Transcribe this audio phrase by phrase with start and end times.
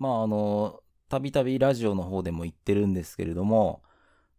[0.00, 3.82] まああの、たびたびラジオの方でも言ってるんですけれども、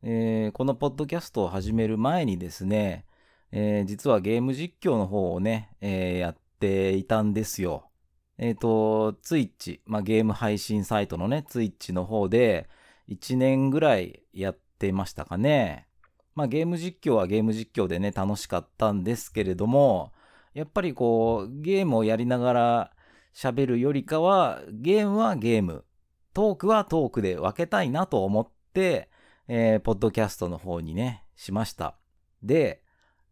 [0.03, 3.05] えー、このポッドキャストを始める前にですね、
[3.51, 7.91] えー、実はゲーム実況の方をね、えー、やっていたんですよ。
[8.39, 12.67] えっ、と、ツイッチ、まあ、ゲーム配信サイトのね、ツイッチの方で、
[13.07, 15.87] 1年ぐらいやってましたかね。
[16.33, 20.11] まあ、ゲーム実況はゲーム実況でね、楽しかったんですけれども、
[20.55, 22.91] やっぱりこう、ゲームをやりながら
[23.33, 25.85] 喋るよりかは、ゲームはゲーム、
[26.33, 29.09] トークはトークで分けたいなと思って、
[29.47, 31.95] えー、ポッドキャストの方にね、しました。
[32.43, 32.83] で、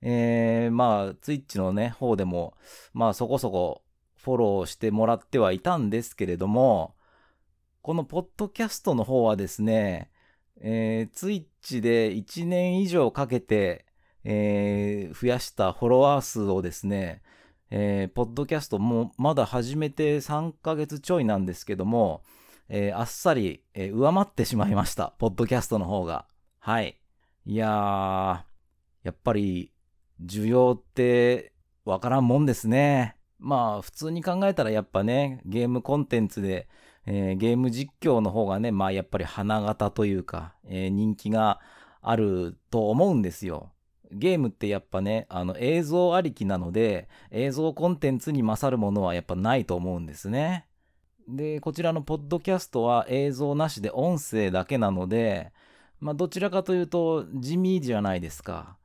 [0.02, 2.55] えー、まあ、ツイッチのね、方でも、
[2.94, 3.84] まあ、そこそこ
[4.16, 6.95] フォローしてもらってはいたんですけれども、
[7.81, 10.11] このポッドキャストの方はですね、
[10.61, 13.86] えー、ツイッチで1年以上かけて、
[14.23, 17.22] えー、増やしたフォロワー数をですね、
[17.72, 22.23] えー、ポッドキャストもまだ始めて3ヶ月ちょいなんですけども、
[22.68, 25.14] えー、あっさり、えー、上回ってしまいました。
[25.18, 26.26] ポッドキャストの方が。
[26.59, 27.00] はい。
[27.45, 27.70] いやー、
[29.03, 29.72] やっぱり、
[30.23, 31.53] 需要って
[31.86, 33.16] わからんもんですね。
[33.39, 36.67] まあ、普通に考えたらやっぱね、ゲームコンテンツで、
[37.06, 41.59] えー、ゲーム実況の方がね、まあやっぱり花形というか、えー、人気が
[42.02, 43.72] あると思うんですよ。
[44.11, 50.67] ゲームってやっぱね、あの映像ありきなので、映像コンテンツに勝るものはやっぱないと思うんですね。
[51.27, 55.52] で、こちらのポッドキャストは映像なしで音声だけなので、
[55.99, 58.77] まあどちらかというと地味じゃないですか。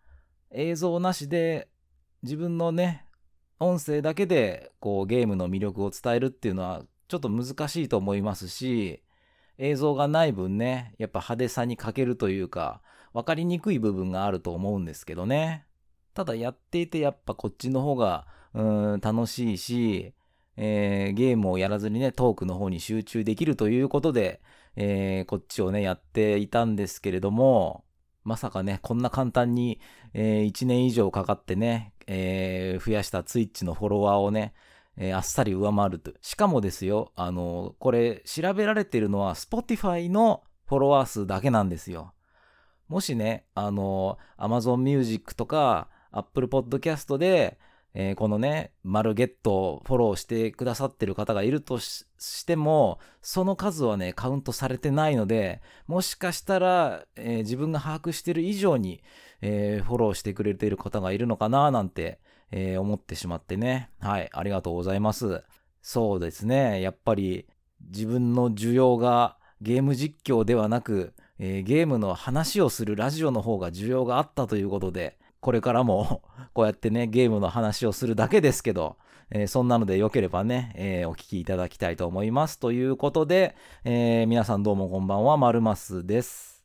[0.50, 1.69] 映像なしで
[2.22, 3.06] 自分のね、
[3.61, 9.02] 音声だけでこうゲームの魅力を伝えるっていうのはちょっと難しいと思いますし、
[9.58, 12.83] 映像がない分ね、やっぱ派手さに欠けるというか、
[13.15, 15.65] 分かりにくい部分があると思うんですけどね。
[16.12, 20.15] ただやっていてやっぱこっちの方が、うん、楽しいし、
[20.57, 24.41] えー、ゲームをやらずにね、トークの方に集中できるということで、
[24.77, 27.85] えー、こっちをね、やっていたんですけれども、
[28.25, 29.81] まさかね、こんな簡単に、
[30.12, 34.55] えー、1年以上かかってね、えー、増やしたツイッチのフォロワーをね、
[34.96, 36.13] えー、あっさり上回ると。
[36.20, 42.13] しかもですよ、あの、これ調べられてるのは Spotify のフォロワー数だけなんですよ。
[42.89, 47.58] もしね、あの、Amazon Music とか Apple Podcast で、
[47.96, 52.06] えー、このね、マルゲットをフォローしてくださってる方がいるとし
[52.45, 59.02] ても、その数はね、カウントされてないので、もしかしたら、えー、自分が把握してる以上に、
[59.42, 62.18] えー、フォローしてくれている方がいるのかななんて、
[62.51, 63.90] え思ってしまってね。
[64.01, 65.42] はい、ありがとうございます。
[65.83, 67.46] そうですね、やっぱり
[67.80, 76.22] 自分の需要がゲーム実況ではなく、えゲームの話をするラジオの方が需要があったということで、これからも
[76.55, 78.96] こうやってね、ゲームの話をするだけですけど、
[79.30, 82.58] えー、そんなので良ければね、えー、お聞きいただきたいと思います。
[82.58, 86.64] ということで、えー、皆さんどうもこんばんは、まるますです。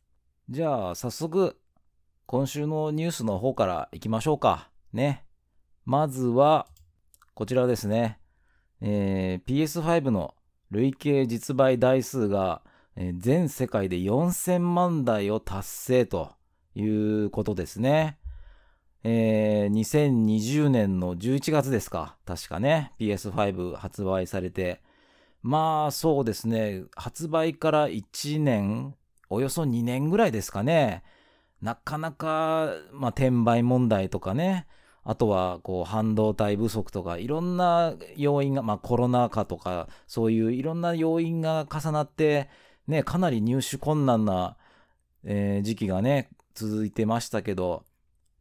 [0.49, 1.59] じゃあ、早速、
[2.25, 4.69] 今週のニュースの方から行きましょうか。
[4.93, 5.25] ね。
[5.85, 6.67] まずは、
[7.33, 8.19] こちらですね。
[8.81, 10.35] えー、PS5 の
[10.71, 12.61] 累計実売台数が、
[13.01, 16.33] えー、全世界で4000万台を達成と
[16.75, 18.17] いうことですね。
[19.05, 22.17] えー、2020年の11月ですか。
[22.25, 22.91] 確かね。
[22.99, 24.81] PS5 発売されて。
[25.41, 26.83] まあ、そうですね。
[26.93, 28.95] 発売から1年、
[29.29, 31.03] およそ2年ぐらいですかね。
[31.61, 34.67] なかなか、まあ、転売問題とかね。
[35.05, 42.49] あとは、こう、半導体不足とか、いろんな要因が、まあ、コロナ禍とか、そういういろんな要因が重なって、
[42.89, 44.57] ね、かなり入手困難な、
[45.23, 47.85] えー、時期がね、続いてましたけど、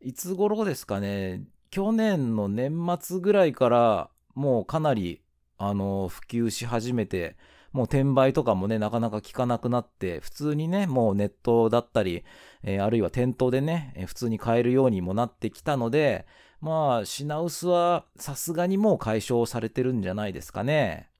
[0.00, 5.20] いつ頃ですかね、去年の年末ぐらいからもうかなり、
[5.58, 7.36] あの、普及し始めて、
[7.72, 12.24] もう転売とかもね、なかなか効かなくなって、普通にね、もうネットだったり、
[12.62, 16.26] えー、あるいは店頭でね、えー、普通に買えるようにもなってきたので、
[16.62, 21.10] まあ、品薄はさすがにもう解消されてるんじゃないですかね。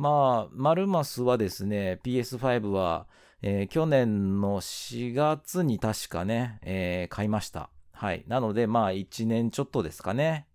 [0.00, 3.06] まあ、マルマスはですね、PS5 は、
[3.42, 7.68] えー、去年の4月に確かね、えー、買いました。
[7.92, 8.24] はい。
[8.26, 10.46] なので、まあ、1年ちょっとですかね。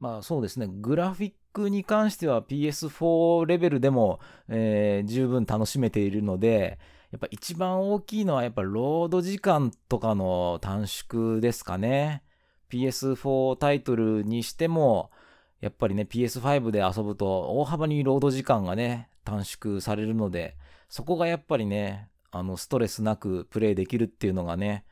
[0.00, 0.66] まあ、そうですね。
[0.68, 4.18] グラフィックに関しては PS4 レベルでも、
[4.48, 6.80] えー、十分楽しめているので、
[7.12, 12.24] やっぱ一番大きいのはやっぱロード時間とかの短縮ですかね。
[12.68, 15.12] PS4 タイトルにしても、
[15.60, 20.56] やっぱりね、PS5 で遊ぶと大幅にロード時間がね、短縮されるので、
[20.88, 24.84] そこがやっぱりね、あの、ストレスなくプレイできるっていうのがね、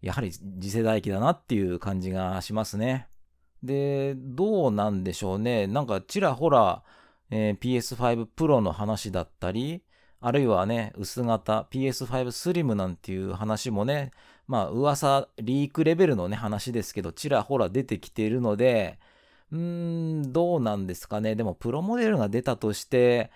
[0.00, 3.08] やはり次世代機だなっていう感じがしますね。
[3.62, 5.66] で、どうなんでしょうね。
[5.66, 6.82] なんかちらほら、
[7.30, 9.82] えー、PS5 Pro の話だったり、
[10.20, 14.12] あるいはね、薄型 PS5 Slim なんていう話もね、
[14.46, 18.98] まあ噂、リークレベルのね、話ですけど、ちらほら出てきているので、
[19.52, 19.58] うー
[20.28, 21.36] ん、どうなんですかね。
[21.36, 23.30] でも、プロモデルが出たとして、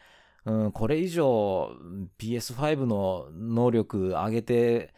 [0.46, 1.72] うん、これ以上
[2.18, 4.94] PS5 の能力上げて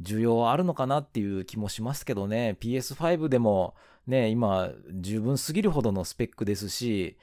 [0.00, 2.56] 需要あるのかなっていう気もしますけどね。
[2.60, 3.74] PS5 でも
[4.06, 7.18] ね、今十分すぎるほどのスペックですし、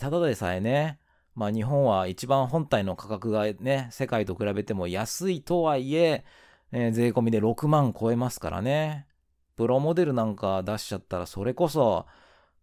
[0.00, 0.98] ただでさえね、
[1.34, 6.24] まあ日本は一番本体の価格がね、世界と比べても安いとはいえ、
[6.72, 9.06] えー、税込みで6万超えますからね。
[9.56, 12.06] プロモデルなんか出しちゃったらそれこそ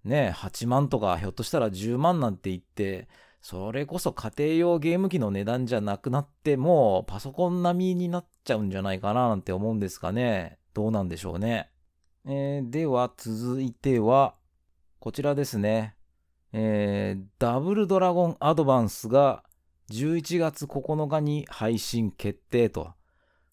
[0.03, 3.07] ね、8万とかひょっとしたら10万なんて言って、
[3.41, 10.59] それこそ家庭用ゲーム機の値段じゃなくなって、もパソコン並みになっちゃうんじゃないかななんて思うんですかね。
[10.73, 11.69] どうなんでしょうね。
[12.25, 14.35] えー、では続いては、
[14.99, 15.95] こちらですね。
[16.53, 19.43] えー、ダブルドラゴンアドバンスが
[19.89, 22.93] 11月9日に配信決定と、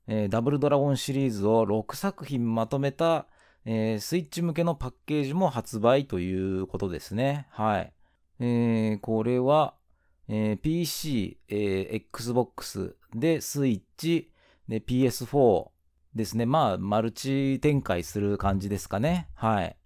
[0.06, 3.27] えー、ダブルドラゴンシリーズを6作品まとめた、
[3.64, 7.46] えー、スイッチ向けのパッケージも発売ということですね。
[7.50, 7.93] はい。
[8.40, 9.75] えー、これは、
[10.28, 14.31] えー、PC、えー、Xbox でスイッチ、
[14.69, 15.69] で PS4
[16.14, 16.46] ですね。
[16.46, 19.28] まあ、マルチ展開する感じですかね。
[19.34, 19.76] はい。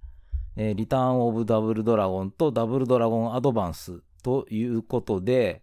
[0.57, 5.63] えー、リターンオブダブルドラゴンとダブルドラゴンアドバンスということで、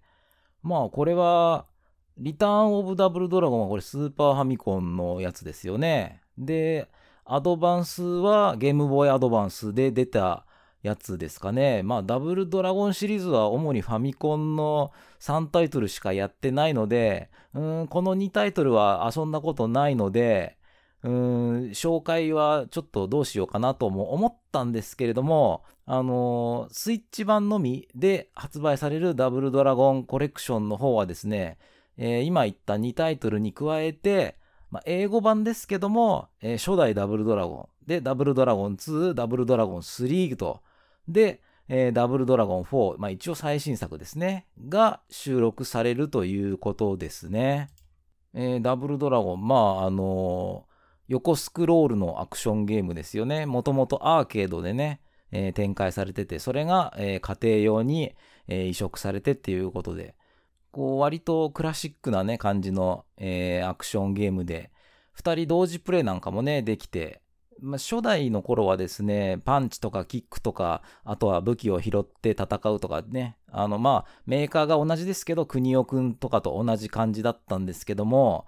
[0.63, 1.67] まあ、これは、
[2.17, 6.21] リターンオブダブルドラゴンはこれスーパーファミコンのやつですよね。
[6.37, 6.89] で、
[7.31, 10.45] アドバンスはゲームボーイアドバンスで出た
[10.81, 11.83] やつですかね。
[11.83, 20.57] まあ、ダブルドラゴンシリーズは主にファミコンの3タイトルしかやってないので、うんこの2タイトルは遊んだことないので、
[21.03, 21.13] うん
[21.69, 31.59] 紹介はちょっとどうしようかなとも思ったんですけれども、あのー、スイッチ版のみで発売されるダブルドラゴンコレクションの方はですね、
[31.97, 34.39] えー、今言った2タイトルに加えて、
[34.71, 37.87] まあ、英語版ですけども、えー、初代ダブルドラゴン。
[37.87, 40.61] でダブルドラゴン2、ダブルドラゴン3と、
[41.07, 47.69] で、えー、ダブルドラゴン4、まあ一応最新作ですね、が収録されるということですね。
[48.33, 50.69] えー、ダブルドラゴン、まああのー、
[51.07, 53.47] 横スクロールのアクションゲームですよね。
[53.47, 55.01] もともとアーケードでね、
[55.31, 58.13] えー、展開されてて、それが、え、家庭用に、
[58.47, 60.15] え、移植されてっていうことで、
[60.71, 64.71] こう割とクラシックなね、感じの、えアクションゲームで、
[65.17, 67.21] 2人同時プレイなんかもね、できて、
[67.61, 78.45] まあ、初代の頃はですね、パンチとかキックとか、あとは武器を拾って戦うとかね、あのまあ、メーカーが同じですけど、国尾くんとかと同じ感じだったんですけども、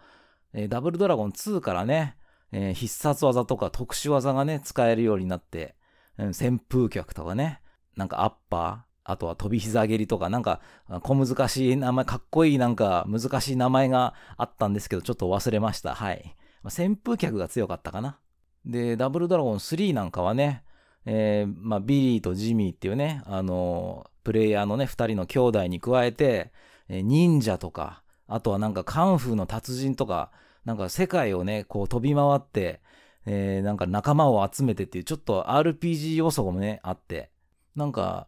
[0.54, 2.18] えー、ダブルドラゴン2からね、
[2.52, 5.76] えー、必殺技とか特殊技がね、使えるようになって、
[6.18, 7.62] うん、旋風脚とかね、
[7.96, 10.62] なんかアッパー、あとは飛び膝蹴りとか、なんか
[11.04, 15.96] 小難しい名前、かっこいいなんか難しい名前があったんですけど、ちょっと忘れました。
[15.96, 16.36] はい。
[16.66, 18.18] 旋風脚が強かったかな。
[18.66, 20.64] で、ダブルドラゴン3なんかはね、
[21.06, 26.52] えー、まあ、ビリーとジミーっていうね、あのー、プレイヤーのね、二人の兄弟に加えて、
[26.90, 30.32] え、忍者とか、あとはなんかカンフーの達人とか、
[30.64, 32.82] なんか世界をね、こう飛び回って、
[33.26, 37.32] えー、なんか仲間を集めてっていう、ちょっと RPG 要素もね、あって、
[37.76, 38.28] なんか、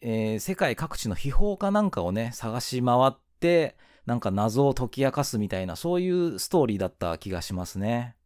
[0.00, 3.76] えー、世界各地の秘宝かなんかをね、探し回って、
[4.06, 8.16] なんか謎を解き明かすみたいな、そういうストーリーだった気がしますね。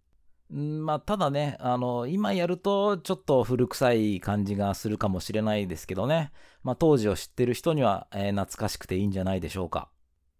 [0.52, 6.32] んまあ、ただね、あの、今やるとちょっと古臭い感じがするかもしれないですけどね。
[6.62, 9.88] まあ、当時を知ってる人には、えー、懐かしくていいんじゃないでしょうか。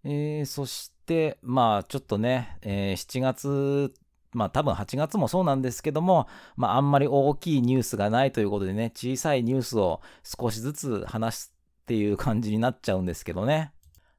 [0.05, 3.95] えー、そして、まあ、ちょっとね、えー、7月、
[4.35, 13.73] まあ多分8月もそうなんですけども、まああんまり大きいニュースがないということでね、小さいニュースを少しずつ話すっていう感じになっちゃうんですけどね。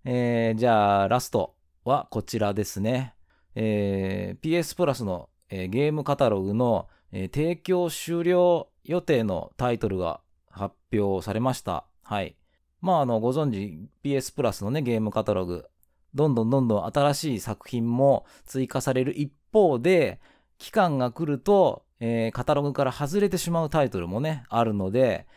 [0.04, 3.14] えー、じゃあラストはこちらですね。
[3.56, 11.86] えー、PS プラスのえー、ゲームカタログの、えー、提供終了予定のタイトルが発表されました。
[12.04, 12.36] はい。
[12.82, 15.66] まあ、あの、ご存知、PS プラスのね、ゲームカタログ、
[16.14, 20.20] どんどんどんどん新しい作品も追加される一方で、
[20.58, 25.28] 期間が来ると、えー、カタログから外れてしまうタイトルもね、あるので、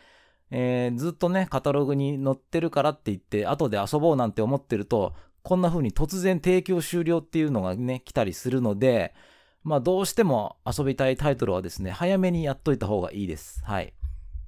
[0.51, 9.13] えー、ずっとね、カタログに載ってるからって言って、後で遊ぼうなんて思ってると、こんな風に突然提供終了っていうのがね、来たりするので、
[9.63, 13.63] まあ、どうしても遊びたいタイトルはですね、早めにやっといた方がいいです。
[13.63, 13.93] はい。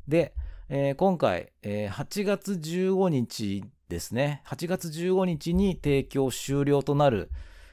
[0.08, 0.34] で、
[0.68, 7.30] えー、今回、え、8月15日ですね、8月15日に提供終了となる、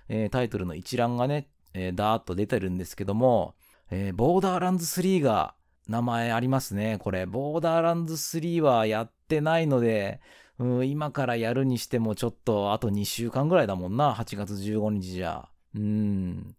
[0.09, 3.55] えー、タイトルの一覧がね、えー、ダーッと出てるんですけども、
[3.91, 5.55] えー、ボーダーランズ3が
[5.89, 6.99] 名前ありますね。
[6.99, 10.21] これ、ボーダーランズ3はやってないので、
[10.59, 14.15] うん、今からやるにしてもちょっとあと2週間ぐらいだもんな。
[14.15, 15.49] 8月15日じゃ。
[15.75, 16.57] うん。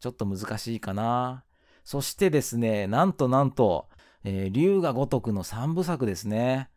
[0.00, 1.44] ちょっと難しいかな。
[1.84, 3.88] そしてですね、なんとなんと、
[4.24, 6.70] えー、竜が如くの3部作ですね。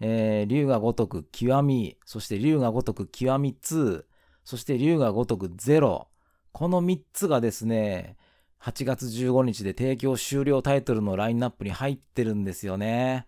[0.00, 4.04] えー、竜が如く極み、そして竜が如く極み2、
[4.44, 6.09] そして竜が如く0。
[6.52, 8.16] この3つがですね、
[8.60, 13.26] 8月15日で提供終了タイトルのラインナップに入ってるんですよね。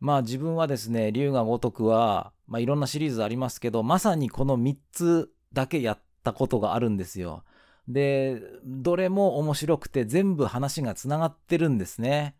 [0.00, 7.44] まあ自分はですね、竜が如くは、まあいろんなシリーズありますけど、まさにこの3つだけやったことがあるんですよ。
[7.88, 12.34] で、どれも面白くて全部話が繋がってるんですね。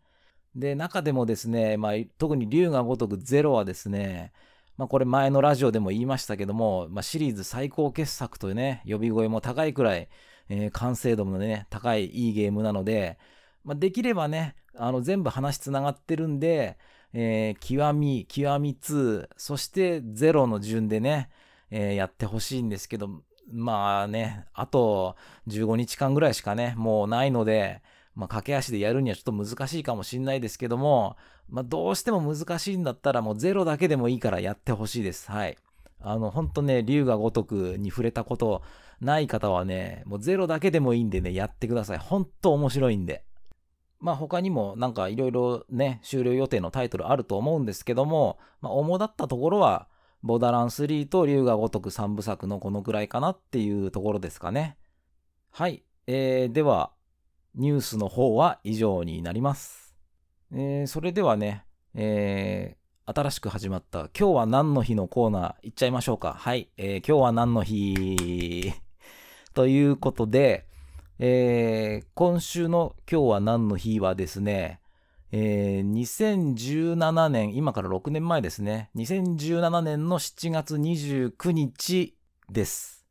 [0.55, 4.31] で、中でもですね、まあ特に竜が如くゼロはですね、
[4.81, 10.09] まあこれ前のラジオでも言いましたけども、まあシリーズ最高傑作というね、呼び声も高いくらい、
[10.49, 13.19] えー、完成度もね、高いいいゲームなので、
[13.63, 16.79] まあできればね、あの全部話繋がってるんで、
[17.13, 21.29] えー、極み、極み2、そして0の順でね、
[21.69, 23.21] えー、やってほしいんですけど、
[23.53, 25.15] まあね、あと
[25.47, 27.83] 15日間ぐらいしかね、もうないので、
[28.15, 31.17] まあ駆け足でやるにはちょっと難しいかもしんないですけども、
[31.49, 35.31] まあどうしても難しいんだったらもう0だけでもいいからやってほしいです。
[35.31, 35.57] はい。
[35.99, 38.63] あの、ほんとね、竜が如くに触れたこと
[38.99, 41.97] ない方はね、もう0だけでもいいんでね、やってください。
[41.97, 43.23] ほんと面白いんで。
[43.99, 49.87] まあ他にもなんかいろいろね、終了予定のタイトルあると思うんですけども、まあ主だったところは、
[50.23, 54.77] ボダラン3と龍が如く3部作のこのくらいかなっていうところですかね。
[55.51, 55.83] はい。
[56.07, 56.91] えー、では、
[57.55, 59.93] ニュースの方は以上になります。
[60.53, 61.65] えー、それではね、
[61.95, 66.33] えー、新しく始まった今日は何の日のコーナー行っちゃいましょうか。
[66.33, 66.69] はい。
[66.77, 68.71] えー、今日は何の日？
[69.53, 70.65] ということで、
[71.19, 74.79] えー、今週の今日は何の日はですね、
[75.33, 82.15] えー、2017年、今から6年前ですね、2017年の7月29日
[82.49, 83.05] です。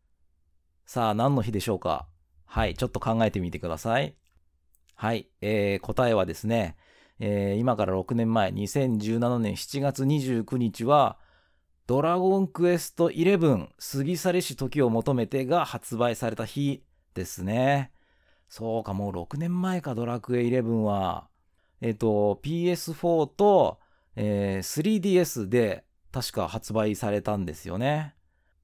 [0.87, 2.09] さあ、何の日でしょうか？
[2.47, 4.17] はい、ちょっと考えてみてください。
[5.01, 6.77] はい、えー、答えはですね、
[7.21, 11.17] えー、今から6年前、2017年7月29日は、
[11.87, 17.93] ドラゴンクエスト11過ぎ去りし時を求めてが発売された日ですね。
[18.51, 21.29] そうか、もう6年前か、ドラクエ11は。
[21.81, 23.79] えっ、ー、と、PS4 と、
[24.17, 28.17] えー、3DS で確か発売されたんですよね。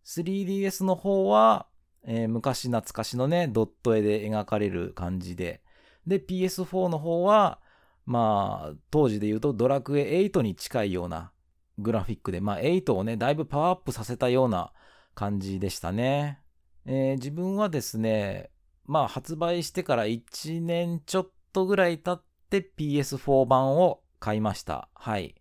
[0.05, 1.67] 3DS の方は、
[2.05, 5.63] えー、昔懐かしのね、ドット絵で描かれる感じで。
[6.07, 7.61] で、PS4 の方は、
[8.05, 11.33] まあ、当時で言うとドラクエ8に近いような
[11.79, 14.73] グラフィックで、まあ8をね、だいぶパワーアップさせたような
[15.15, 16.41] 感じでしたね。
[16.87, 18.51] えー、自分はですね、
[18.85, 24.89] まあ発売してから1年ちょっとぐらい経って PS4 版を買いました。
[24.95, 25.35] はい。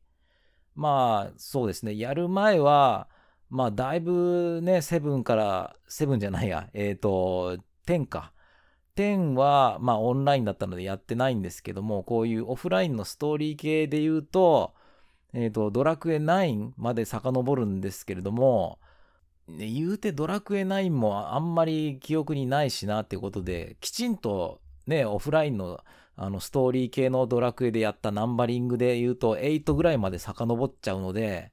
[0.75, 1.97] まあそうですね。
[1.97, 3.07] やる前は、
[3.49, 8.33] まあだいぶね、7から、7じゃないや、えっ、ー、と、10か。
[8.95, 14.73] 10は、まあオンラインだったのでやってないんですけども、こういうオフラインのストーリー系で言うと、
[15.33, 18.79] えっ、ー、と、ドラクエ9まで遡るんですけれども、
[19.47, 25.81] ね、言うてドラクエ9もあんまり記憶にないしなってことで、きちんとね、オフラインの
[26.17, 31.51] あのストーリー系のドラクエでやったナンバリングで言うと8ぐらいまで遡っちゃうので、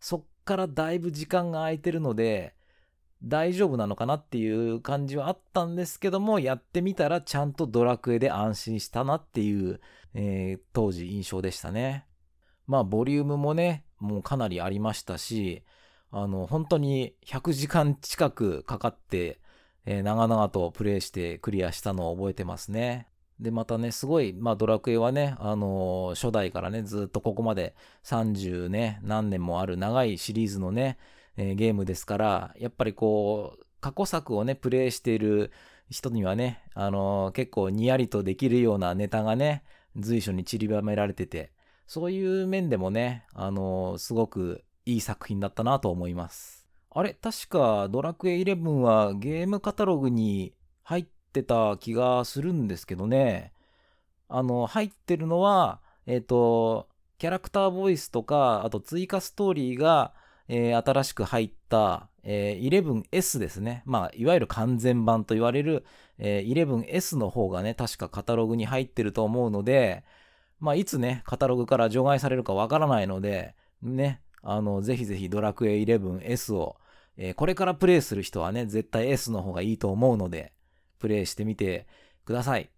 [0.00, 2.54] そっからだいぶ時間が空いてるので、
[3.22, 9.80] 大丈夫なのかなっていう感じはあったんですけども、やってみたらちゃんとドラクエで安心したなっていう、
[10.14, 12.06] えー、当時印象でしたね。
[12.66, 15.64] まあ、ボリュームもね、もうかなりありましたし、
[16.10, 19.40] あの、本当に100時間近くかかって、
[19.84, 23.08] えー、長々とプレイしてクリアしたのを覚えてますね。
[23.40, 30.98] で、またね、すごい、まあドラクエはね、あのー、初代からね、ずっとここまで30ね、何年もある長いシリーズのね、
[31.38, 35.52] えー、ゲームですから、やっぱりこう、過去作をね、プレイしている
[35.88, 39.62] 人にはね、あのー、結構にやりとできるようなネタがね、
[39.96, 41.52] 随所に散りばめられてて、
[41.86, 46.68] そういう面でもね、あのすごくいい作品だったなと思います。
[46.90, 53.52] あれ確かドラクエ11はゲームカタログに入ってた気がするんですけどね。
[54.28, 60.12] あの、入ってるのは、えっ、ー、と、キャラクターボイスとか、あと追加ストーリーが、
[60.48, 63.82] えー、新しく入った、えー、11S ですね。
[63.84, 65.84] まあ、いわゆる完全版と言われる、
[66.18, 70.04] えー、11S の方がね、確かカタログに入ってると思うので、
[70.60, 76.76] まあ、いつね、カタログから除外されるかわからないので、ね、あの、ぜひぜひドラクエ 11S を、
[77.16, 80.52] えー、これからプレイする人はね、絶対 S の方がいいと思うので、
[80.98, 81.86] プレイしてみて
[82.24, 82.70] ください。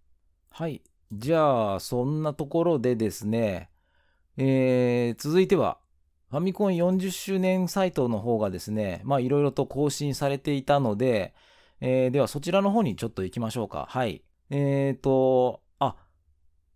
[0.50, 0.82] はい。
[1.12, 3.70] じゃあ、そんなところでですね、
[4.36, 5.78] えー、続いては、
[6.30, 11.34] ファミコン40周年サイトの方がですね、まあいろいろと更新されていたので、
[11.80, 13.86] えー、ではそちらの方にちょっと行きましょうか。
[13.88, 14.22] はい。
[14.50, 15.96] えーと、あ、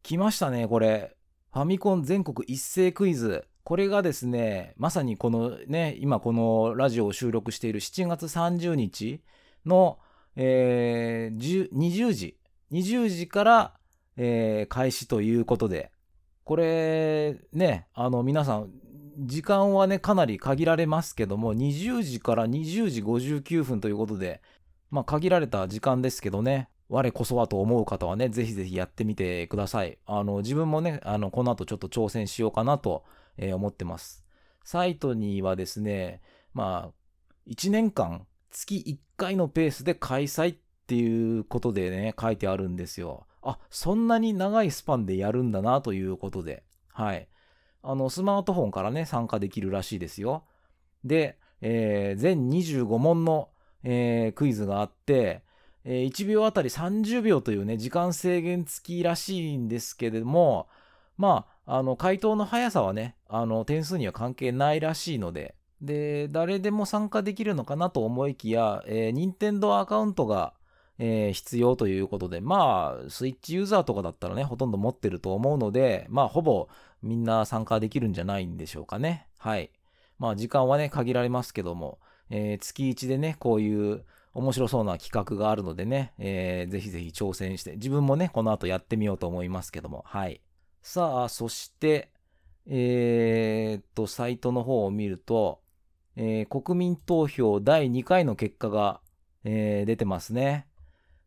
[0.02, 1.16] 来ましたね、これ。
[1.52, 3.46] ファミコン全国一斉クイズ。
[3.62, 9.22] これがですね、まさにこのね、今このラジオを収録している7月30日
[9.64, 10.00] の、
[10.34, 12.36] えー、20時、
[12.72, 13.74] 20時から、
[14.16, 15.92] えー、開始ということで、
[16.42, 18.72] これね、あの皆さん、
[19.18, 24.40] 時間はね、かなり限られますけども、20時から20時59分ということで、
[24.90, 29.98] まあ限られた時間ですけどね、我こそはと思う方はね、ぜひぜひやってみてください。
[30.06, 33.04] あの、自分もね、あの、この後ちょっと挑戦しようかなと、
[33.36, 34.24] えー、思ってます。
[34.64, 36.20] サイトにはですね、
[36.52, 43.26] まあ、1年間、月1回のペースで開催っていうことでね、書いてあるんですよ。
[43.42, 47.28] あ、そんなに長いスパンでやるんだなということで、はい。
[47.84, 50.44] あの、スマートフォンからね、参加できるらしいですよ。
[51.04, 53.50] で、えー、全25問の、
[53.82, 55.42] えー、クイズがあって、
[55.84, 60.66] えー、1秒あたり30秒というね、時間制限付きらしいんですけれども、
[61.18, 70.54] まあ、あの、回答の速さはね、あの、点数には関係ないらしいので、で、誰でも参加できるのかなと思いきや、えー、任天堂アカウントが、
[70.98, 76.68] えー、必要ということで、まあ、スイッチユーザーとかだったらね、ほとんど持ってると思うので、まあ、ほぼ
[77.04, 79.28] みんな参加できるんじゃないんでしょうかね。
[79.38, 79.70] はい。
[80.18, 81.98] まあ、時間はね、限られますけども、
[82.30, 90.40] えー、月1でね、こういう面白そうな企画があるのでね、えー、ぜひぜひ挑戦して、自分もね、この後やってみようと思いますけども、はい。
[90.82, 92.10] さあ、そして、
[92.66, 95.60] えー、っと、サイトの方を見ると、
[96.16, 99.00] えー、国民投票第2回の結果が、
[99.44, 100.66] えー、出てますね。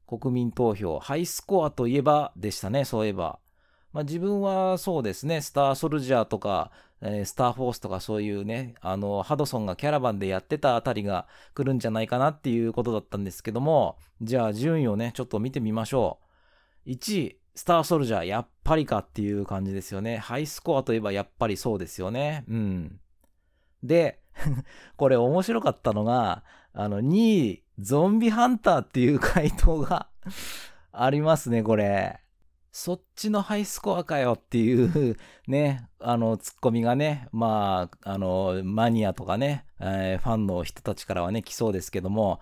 [0.08, 3.40] 国民投票、ハイスコアといえばでしたね、そういえば。
[3.94, 16.20] まあ、自分はそうですね、スターソルジャーとか、えー、スターフォースとかそういうね、あの、ハドソンがキャラバンでやってたあたりが来るんじゃないかなっていうことだったんですけども、じゃあ順位をね、ちょっと見てみましょ
[16.86, 16.90] う。
[16.90, 20.18] 1位、スターソルジャー、やっぱりかっていう感じですよね。
[20.18, 22.46] ハイスコアといえばやっぱりそうですよね。
[22.48, 23.00] うん。
[23.84, 24.20] で、
[24.98, 30.08] これ面白かったのが、あの、2位、ゾンビハンターっていう回答が
[30.92, 32.20] ありますね、これ。
[32.80, 35.18] そっちのハイスコアかよっていう
[35.50, 42.40] ね、あの、ツッコミがね、まあ、あの、マニアとかね、えー、ファンの人たちからはね、来そうですけども、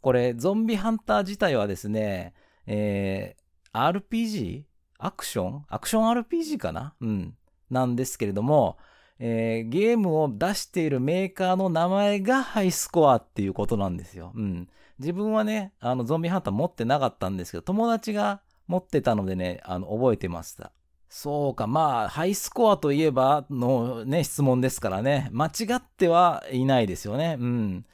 [0.00, 2.32] これ、ゾンビハンター自体はですね、
[2.64, 4.64] えー、RPG?
[4.98, 5.66] アクション？
[5.68, 6.94] アクション RPG かな？
[7.02, 7.36] うん。
[7.68, 8.78] なんですけれども、
[9.18, 14.32] えー、ゲームを出しているメーカーの名前がハイスコアっていうことなんですよ。
[14.34, 14.70] うん。
[14.98, 20.72] 自分はね、あの、ゾンビハンター持ってなかったんですけど、友達が持ってたのでね、あの、覚えてました。
[21.08, 27.36] そうか、まあ、ハイスコアといえばのね、質問ですからね、間違ってはいないですよね。
[27.38, 27.86] うん。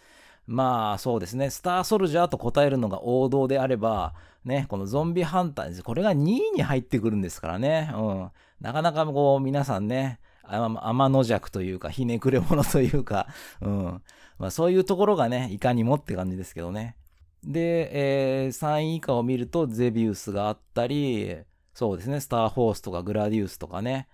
[0.47, 7.93] まあ、そうですね、スターソルジャーと答えるのが王道であれば、ね、このゾンビハンター、これが2位に入ってくるんですからね。
[7.95, 8.31] うん。
[8.61, 13.29] なかなかこう、皆さんね、天の弱というか、ひねくれ者というか、
[13.61, 14.03] うん。
[14.39, 16.97] まあ、そういうところがね、いかにもって感じですけどね。
[17.45, 21.37] で、えー、3位以下を見るとゼビウスがあったり、
[21.75, 24.09] そうですね、スターフォースとかグラディウスとかね。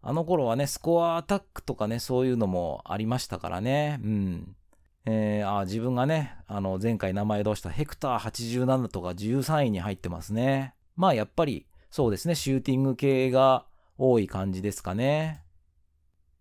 [0.00, 4.00] あの頃はね、スコアアタックとかね、そういうのもありましたからね。
[4.02, 4.56] うん。
[5.04, 10.74] えー、あ自分がね、あの、前回名前出したヘクター87とか13位に入ってますね。
[10.96, 13.66] まあ、やっぱり、そうですね、シューティング系が
[13.96, 15.42] 多い感じですかね。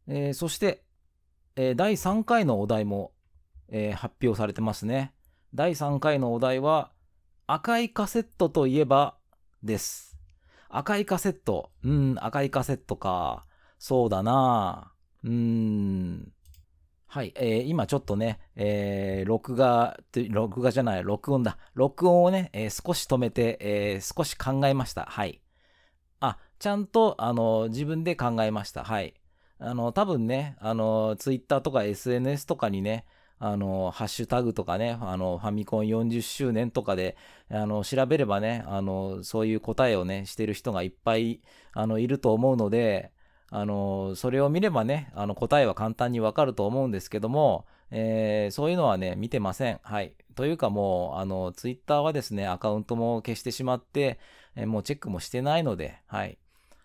[0.08, 0.84] えー、そして、
[1.56, 3.12] えー、第3回のお題も、
[3.70, 5.14] えー、発表されてますね。
[5.54, 6.92] 第3回のお題は、
[7.48, 9.16] 赤いカセットといえば
[9.64, 10.18] です。
[10.70, 11.72] 赤いカセット。
[11.84, 13.46] うん、赤いカセットか。
[13.80, 14.92] そうだな
[15.24, 16.32] うーん。
[17.06, 19.98] はい、えー、今ちょっとね、えー、録画、
[20.30, 21.58] 録画じゃない、録音だ。
[21.74, 25.06] 録音をね、えー、少し止めて、えー、少し考えました。
[25.06, 25.42] はい。
[26.20, 28.84] あ、ちゃんと、あの、自分で考えました。
[28.84, 29.14] はい。
[29.60, 33.06] あの、多分ね、あの、ツイッターとか SNS とかにね、
[33.40, 37.16] あの、ハッシュタグとかね、あの、ファミコン40周年とかで、
[37.50, 41.42] あの、調べればね、あの、そういう答えをね、してる人がいっぱい、
[41.74, 43.12] あの、いると思うので、
[43.50, 49.80] あの、それを見ればね、あの、答えは簡単にわかると思うんですけども、えー、そういうのはね、見てません。
[49.84, 50.14] はい。
[50.36, 54.20] というかもう、あの、ツイッターはですね、アカウントも消してしまって、
[54.56, 56.38] えー、もうチェックもしてないので、はい。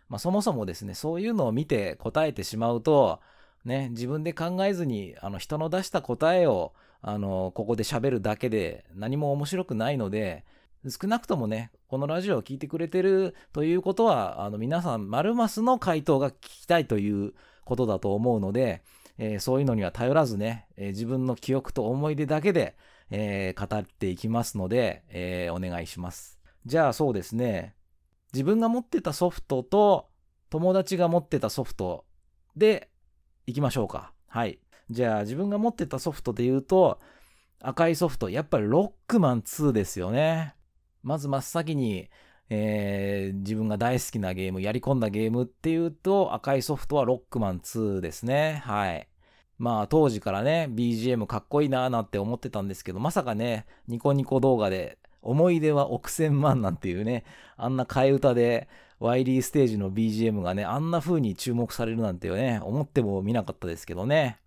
[0.09, 3.21] まあ、そもそもですね、そういうのを見て答えてしまうと、
[3.65, 10.45] ね、自分で考えずに、あの、人の出した答えを、あの、ここで喋るだけで何も面白くないので、
[10.89, 18.83] 少なくともね、このラジオを聴いてくれてるということは、あの、皆さん、丸マスの回答が聞きたいということだと思うので、
[19.19, 22.77] えー、そういうのには頼らずね、えー、自分の記憶と思い出だけで、
[23.11, 26.41] えー、語っていきますので、えお願いします。
[26.65, 27.75] じゃあそうですね、
[28.33, 30.09] 自分が持ってたソフトと
[30.49, 32.05] 友達が持ってたソフト
[32.57, 32.89] で
[33.47, 34.13] いきましょうか。
[34.29, 34.61] はい。
[34.91, 37.01] じゃあ自分が持ってたソフトで言うと、
[37.61, 40.55] 赤いソフト、やっぱりロックマン2ですよね。
[41.03, 42.11] まず真っ先に、
[42.51, 48.63] えー、自分が大好きなゲーム、やり込んだゲームっていうと、赤いソフトはロックマン2ですね。
[48.65, 49.09] はい。
[49.59, 57.25] まあ当時からね、BGM かっこいいなーなんて思ってたんですけど、まさかね、ニコニコ動画で、思い出は億千万なんていうね、
[57.57, 58.69] あんな替え歌で、
[59.03, 64.39] ワイリーステージの BGM がね、あんな風に注目されるなんてね、思っても見なかったですけどね。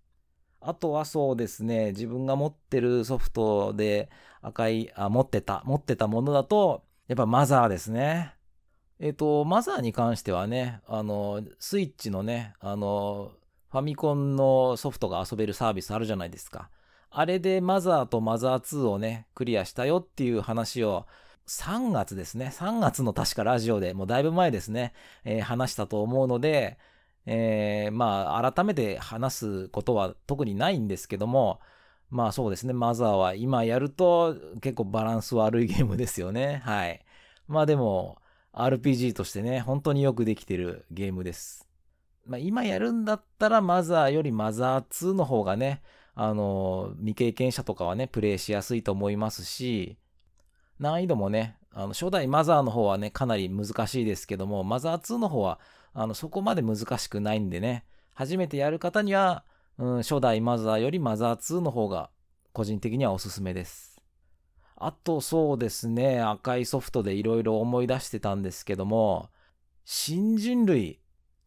[0.62, 4.10] あとはそうですね、自分が持ってるソフトで
[4.42, 8.34] 赤い、あ、持ってた、持ってたものだと、やっぱマザーですね。
[9.00, 13.34] えっ、ー、と、マザーに関してはね、あの、スイッチのね、あの、
[13.72, 16.70] ファミコンのソフトが遊べるサービスあるじゃないですか。
[17.10, 21.08] あれでマザーとマザー2をね、クリアしたよっていう話を
[21.48, 22.52] 3月ですね。
[22.54, 26.78] 3月の確かラジオでもうだいぶ前ですね、えー、話したと思うので、
[27.26, 31.60] えー、まあ、改めて話すことは特にないんですけども、
[32.10, 36.62] まあそうですね、マザーは今やると結構バランス悪いゲームですよね。
[36.64, 37.04] はい。
[37.48, 38.22] まあでも、
[38.54, 41.68] RPG としてね、本当によくできてるゲームです。
[42.26, 45.82] まあ今やるんだったらマザーよりマザー2の方がね、
[46.16, 49.98] あの、未経験者とかはね、プレイしやすいと思いますし、
[50.80, 55.60] 難易度もね、あの初代マザーの方はね、かなり難しいですけども、マザー2の方は
[55.94, 59.46] あの、そこまで難しくないんでね、初めてやる方には、
[59.78, 62.10] うん、初代マザーよりマザー2の方が
[62.54, 64.02] 個人的にはおすすめです。
[64.78, 69.30] あとそうですね、赤いソフトでいろいろ思い出してたんですけども、
[69.86, 71.00] 新人類、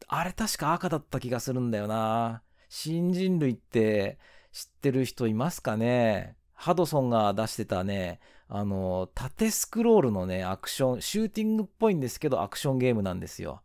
[0.07, 2.43] あれ確か赤だった気がするんだよな。
[2.71, 4.19] 新人類って
[4.53, 6.37] 知ってる人いますかね？
[6.55, 13.63] ハドソンが出してたね、あの、縦スクロールのね、アクション、シューティングっぽいんですけど、アクションゲームなんですよ。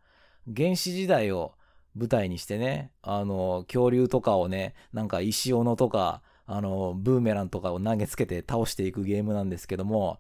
[0.53, 1.53] 原始時代を
[1.95, 10.19] 舞台にしてね、あの、恐竜とかをね、なんか石斧とか、あの、ブーメランとかを投げつけて倒していくゲームなんですけども、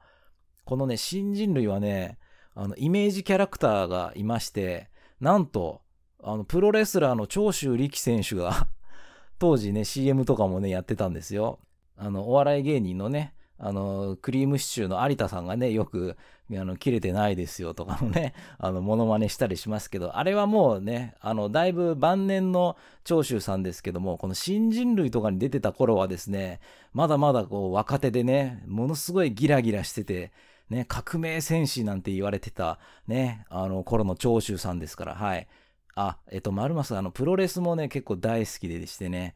[0.65, 2.17] このね、新人類はね、
[2.55, 5.81] あの、イメージキャラクターがいまして、なんと、
[6.21, 8.67] あの、プロレスラーの長州力選手が
[9.39, 11.59] 当時ね、CM とかもね、やってたんですよ。
[11.97, 13.33] あの、お笑い芸人のね、
[13.65, 16.17] あの、クリームシチューの有田さんがね、よく、
[16.51, 26.59] あの、切れてないですよとかもね、 あの、モノマネしたりしますけど、あれはもうね、あの、だいぶ晩年の長州さんですけども、この新人類とかに出てた頃はですね、
[26.91, 30.33] まだまだこう、若手でね、ものすごいギラギラしてて、
[30.69, 35.47] ね、革命戦士なんて言われてた、ね、あの、頃の長州さんですから、はい。
[35.95, 39.35] あ、えっと、マルマス、あの、プロレスもね、結構大好きでしてね、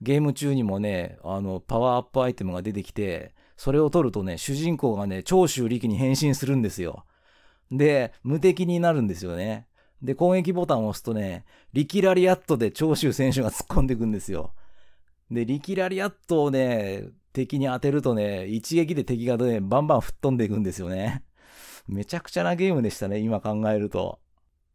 [0.00, 7.04] ゲーム中にもね、あの、パワーアップアイテムが出てきて、それを取るとね、主人公がね、長州力に変身するんですよ。
[7.72, 9.66] で、無敵になるんですよね。
[10.00, 14.52] で、攻撃ボタンを押すとね、リキラリアットで長州選手が突っ込んでいくんですよ。
[15.28, 21.24] で、リキラリアットをね、敵に当てるとね、一撃で敵がね、バンバン吹っ飛んでいくんですよね。
[21.88, 24.20] めちゃくちゃなゲームでしたね、今考えると。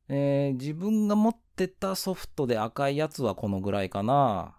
[0.09, 4.57] えー、自分が持ってたソフトで赤いやつはこのぐらいかな。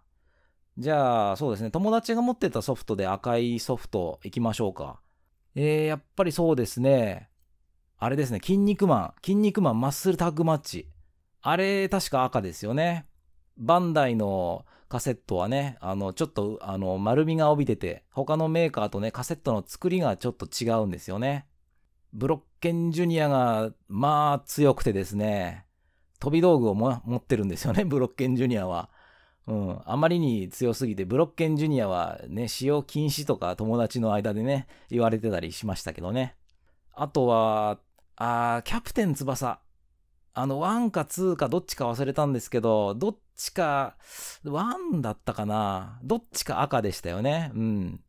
[0.76, 1.70] じゃあ、そうですね。
[1.70, 5.00] 友達が持ってたソフトで赤いソフト行きましょうか。
[5.54, 7.28] えー、やっぱりそうですね。
[7.96, 8.40] あれですね。
[8.42, 9.14] 筋肉マン。
[9.22, 10.88] 筋肉マンマッスルタッグマッチ。
[11.42, 13.06] あれ、確か赤ですよね。
[13.56, 21.46] バンダイのカセットはね、あの、ちょっと、あの、丸みが帯びてて、他のメーカーとね、カセットの作りがちょっと違うんですよね。
[22.12, 25.66] ブロッケンジュニアが、まあ、強くてですね、
[26.18, 28.90] 飛び道具を持ってるんですよね、ブロッケンジュニアは。
[29.46, 36.34] うん、あまりに強すぎて、ブロッケンジュニアはね、使用禁止とか友達の間でね、言われてたりしましたけどね。
[36.94, 37.78] あとは、
[38.16, 39.60] あキャプテン翼。
[40.36, 43.96] あの、1か2かどっちか忘れたんですけど、どっちか、
[44.44, 47.52] 1だったかなどっちか赤でしたよね。
[47.54, 48.00] うん。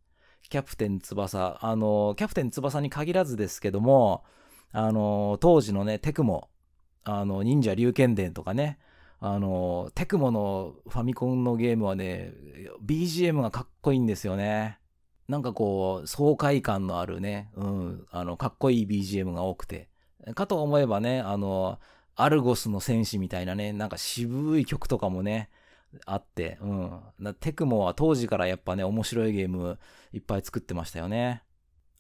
[0.50, 1.58] キャプテン翼。
[1.62, 4.24] あの、キャプテン翼に限らずですけども、
[4.72, 6.50] あの、当時のね、テクモ、
[7.04, 8.80] あの、忍者竜剣伝とかね、
[9.28, 12.32] あの、テクモのファミコンのゲームはね、
[12.86, 14.78] BGM がかっこいいんですよね。
[15.28, 19.90] なんかこう、爽快感のあるね、うん、あの、かっこいい BGM が多くて。
[20.36, 21.80] かと思えばね、あの、
[22.16, 25.50] アルゴスの戦士みたいなね、なんか渋い曲とかもね、
[26.06, 27.34] あって、うん。
[27.40, 29.80] テクモは当時からやっぱね、面白いゲーム
[30.14, 31.42] いっぱい作ってましたよね。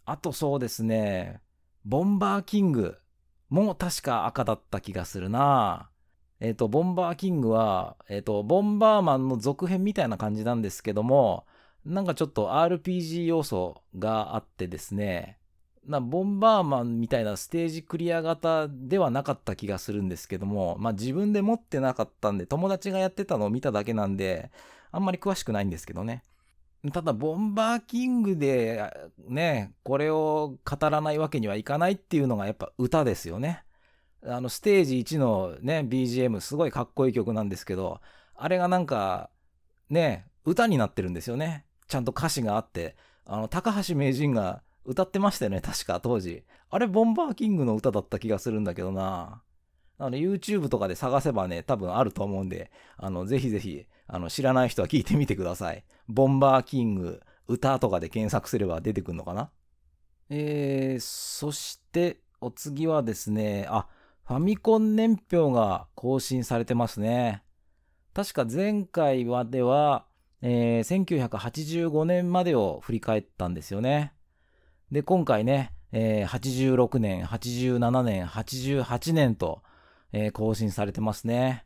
[0.06, 1.42] あとそうですね、
[1.86, 3.00] ボンバーキング
[3.50, 5.90] も確か赤だった気がするな
[6.40, 11.46] えっ、と、ボンバーキングは、えっ、と、ボンバーマンの続編みたいな感じなんですけども、
[11.86, 15.38] なんかちょっと RPG 要素があってですね、
[15.88, 24.52] なボンバーマンみたいなステージクリア型ではなかった気がするんですけども、まあ自分で持ってなかったんで、友達がやってたのを見ただけなんで、
[24.92, 26.24] あんまり詳しくないんですけどね。
[26.92, 28.92] ただ、ボンバーキングで、
[29.28, 33.65] ね、これを語らないわけにはいかないっていうのがやっぱ歌ですよね。
[34.28, 38.02] あの、ステージ1のね、BGM、すごいかっこいい曲なんですけど、
[38.36, 39.30] あれがなんか、
[39.90, 41.66] ね、歌になってるんですよね。
[41.88, 42.96] ちゃんと歌詞があって。
[43.26, 46.44] あの、高橋名人が歌ってましたよね、確か当時。
[46.70, 49.42] あれ、ボンバーキングの歌だった気がするんだけどな。
[49.98, 55.84] あの、YouTube とかで探せばね、多分あると思うんで、あの、ぜひぜひ、あの、知らない人は聞いてみてください。
[56.08, 59.50] ボンバーキング、歌とかで検索すれば出てくるのかな
[60.30, 63.88] えー、そして、お次はですね、あ、
[64.28, 67.44] ファミコン年表が更新されてますね。
[68.16, 70.06] 確か前回はでは、
[70.42, 74.14] えー、1985年までを振り返ったんですよね。
[74.92, 79.62] で、今回ね、えー、86年、87年、88年と、
[80.12, 81.66] えー、更新されてますね。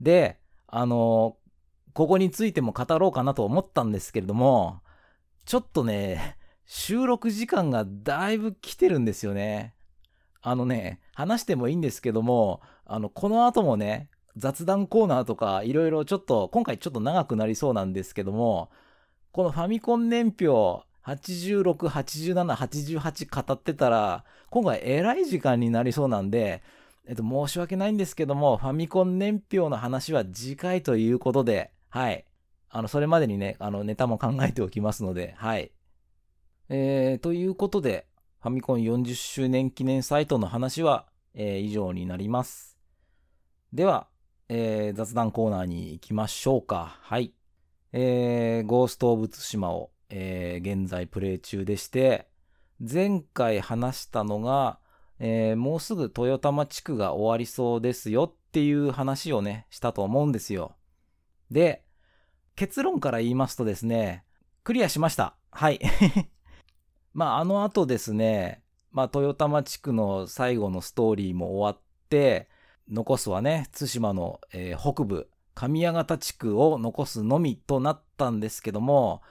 [0.00, 4.80] で、あのー、ここについても語ろうかなと思ったんですけれども、
[5.44, 9.74] ちょっとね、 収録時間がだいぶ来てるんですよね。
[10.42, 18.70] あのね、話してもいいんですけども、あの、この後もね、雑談コーナーとかいろいろちょっと、今回ちょっと長くなりそうなんですけども、
[19.32, 26.62] このファミコン年表86、87、88語ってたら、今回えらい時間になりそうなんで、
[27.06, 32.24] えっと、申し訳ないんですけども、ファミコン年表の話は次回ということで、はい。
[32.68, 35.72] あの、それまでにね、あの、ネタも考えておきますので、はい。
[36.68, 38.06] えー、ということで、
[38.42, 42.78] ファミコン40周年記念サイトの話は、えー、以上になります。
[43.74, 44.06] では、
[44.48, 46.98] えー、雑談コーナーに行きましょうか。
[47.02, 47.34] はい。
[47.92, 52.28] えー、ゴースト・オブ・ツシマを、えー、現在プレイ中でして、
[52.80, 54.78] 前回話したのが、
[55.18, 60.76] えー、もうすぐ豊玉地区が終わりそうですよっていう話をね、したと思うんですよ。
[61.50, 61.84] で、
[62.56, 64.24] 結論から言いますとですね、
[64.64, 65.36] クリアしました。
[65.50, 65.78] はい。
[67.12, 72.48] まあ、あの後ですね、まあ、豊玉地区の最後のストーリーも終わって、
[72.88, 79.22] 残すはね、対馬の、えー、北部、上谷方地区を残すのみとなったんですけども、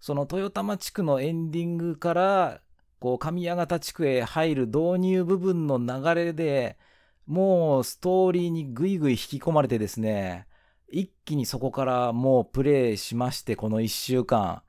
[0.00, 2.60] その豊玉地区のエンディングから、
[3.00, 6.78] こう、上谷方地区へ入る導入部分の流れで、
[7.26, 10.46] もうストーリーにぐいぐい引き込まれてですね、
[10.90, 14.62] 一気にそこからもうプレイしまして、この一週間。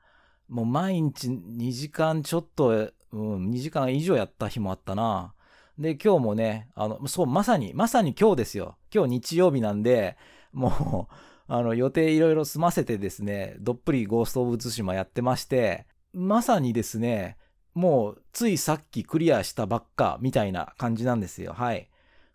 [0.50, 5.32] もう毎日2時間ちょっと、うん、2時間以上やった日もあったな。
[5.78, 8.76] で、今日もね、あの、そう、まさに、まさに今日ですよ。
[8.94, 10.18] 今日日曜日なんで、
[10.52, 11.14] もう、
[11.46, 17.38] あの、予定いろいろ済ませてですね、どっぷりゴースト・オブ・ツシマやってまして、まさにですね、
[17.72, 21.52] もう、ついさっきクリアしたばっか、みたいな感じなんですよ。
[21.52, 21.88] はい。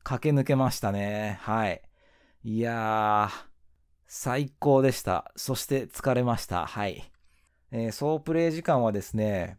[0.03, 1.37] 駆け抜けましたね。
[1.41, 1.81] はい。
[2.43, 3.45] いやー、
[4.07, 5.31] 最高でした。
[5.35, 6.65] そして疲れました。
[6.65, 7.11] はい。
[7.77, 9.57] えー、総プレイ時間はですね、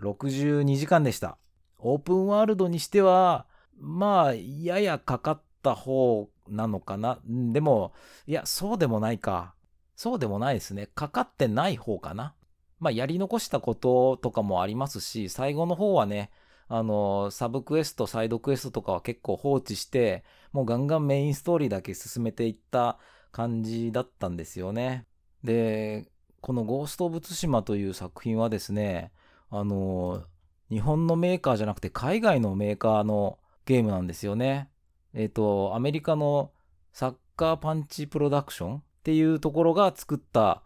[0.00, 1.36] 62時間でした。
[1.80, 7.18] オープンワールドにしては、まあ、ややかかった方なのかな。
[7.26, 7.92] でも、
[8.28, 9.54] いや、そうでもないか。
[9.96, 10.90] そうでもないですね。
[10.94, 12.36] かかってない方かな。
[12.78, 16.30] まあ、やり残したこととかもありますし、最後の方はね、
[16.68, 23.00] あの、サブクエスト、サイドクエストとかは結構放置して、もうガンガンメインストーリーだけ進めていった
[23.32, 25.08] 感じだったんですよね。
[25.42, 29.12] で、このゴースト・ブ・ツシマという作品はですね、
[29.50, 30.24] あの、
[30.70, 34.70] 日本のメーカーじゃなくて海外のメーカーのゲームなんですよね。
[35.12, 36.52] えっ、ー、と、アメリカの
[36.92, 40.62] サッカーパンチプロダクションっていうところが作った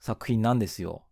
[0.00, 1.02] 作品なんですよ。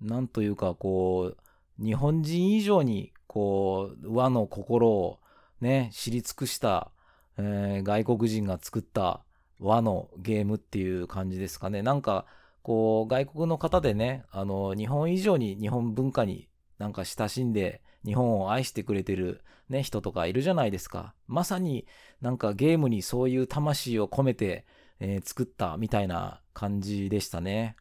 [0.00, 5.18] なんというか、こう、日本人以上に、こう、和の心を
[5.60, 6.90] ね、知り尽くした、
[7.38, 9.22] えー、外国人が作った
[9.58, 11.82] 和のゲームっていう感じですかね。
[11.82, 12.26] なんか、
[12.66, 16.48] こう、外国の方でね、あの、日本以上に日本文化に
[16.78, 21.14] なんか親しんで日本を愛してくれてるね、人とかいるじゃないですか。
[21.28, 21.86] まさに
[22.20, 24.66] なんかゲームにそういう魂を込めて、
[24.98, 27.76] えー、作ったみたいな感じでしたね。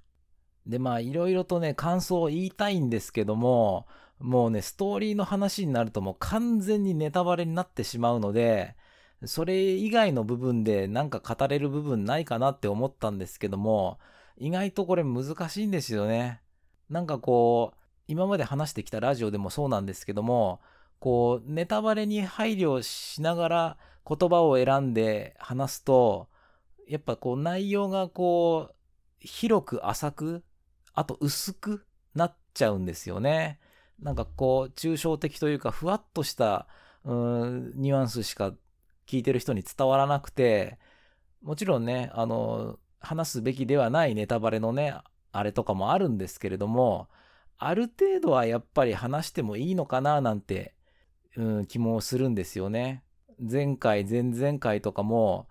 [0.68, 3.88] で、まあいろいろとね、感想を言いたいんですけども、
[4.20, 8.76] もうね、ストーリーの話になるともう完全にネタバレになってしまうので、
[9.24, 13.98] それ以外の部分でなんか語れる部分ないかなって思ったんですけども、
[14.38, 16.42] 意外とこれ難しいんですよね。
[16.90, 20.62] なんかこう、今まで話してきたラジオでもそうなんですけども、
[21.00, 26.30] こう、ネタバレに配慮しながら言葉を選んで話すと、
[26.88, 28.76] やっぱこう内容がこう、
[29.20, 30.44] 広く浅く、
[30.94, 33.60] あと薄くなっちゃうんですよね。
[34.00, 36.68] なんかこう、抽象的というか、ふわっとした、
[37.04, 38.54] うん、ニュアンスしか
[39.08, 40.78] 聞いてる人に伝わらなくて、
[41.42, 44.96] もちろんね、あの、話すべきではないネタバレのね、
[45.32, 47.08] あれとかもあるんですけれども、
[47.58, 50.76] ある程度はやっぱり話してもいいのかななんて、
[51.38, 53.04] うん、気もするんですよね。
[53.40, 55.48] 前回、前々回とかも、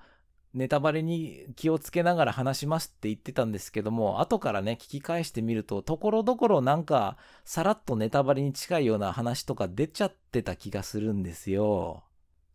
[0.55, 12.05] ネタバレに気をつけながら話しますって言ってたんですけども、後からね、聞き返してみると、ところどころなんか、さらっとネタバレに近いような話とか出ちゃってた気がするんですよ。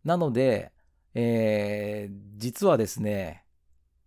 [0.02, 0.72] なので、
[1.14, 3.44] えー、実はですね、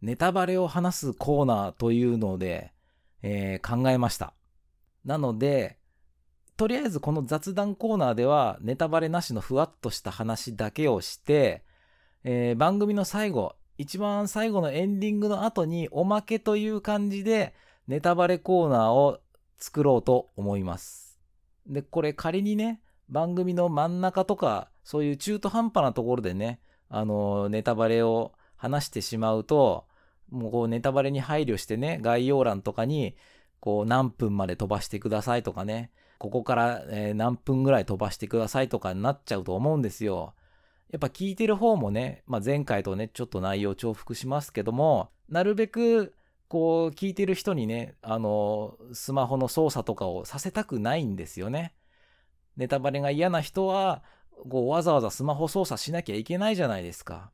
[0.03, 2.73] ネタバレを話すコーナーというので、
[3.21, 4.33] えー、考えました。
[5.05, 5.77] なので、
[6.57, 11.63] とりあえずこの雑談コーナーではネタバレなしのふわっとした話だけをして、
[12.25, 17.55] えー、番組の最後、一番最後のエンディングの後におまけという感じで
[17.87, 19.21] ネタバレコーナーを
[19.57, 21.17] 作ろうと思います。
[21.65, 29.85] で、これ仮にね、番組の真ん中とか、そういう中途半端なところでね、あの、ネタバレを話してしまうと、
[30.33, 33.15] もうこうネタバレに配慮してね、概要欄とかに、
[33.59, 36.83] こう何分まで飛ばしてくださいとかね、ここから、
[37.15, 40.33] 何分ぐらい飛ばしてくださいとかになっちゃうと思うんですよ。
[40.89, 46.13] やっぱ聞いてる方もね、まあ、前回とね、ちょっと内容重複しますけども、なるべく、
[46.47, 51.73] こう、聞いてる人にね、あの、スマホの操作とかをさせたくないんですよね。
[52.55, 54.03] ネタバレが嫌な人は、
[54.49, 57.31] こう、わざわざスマホ操作しなきゃいけないじゃないですか。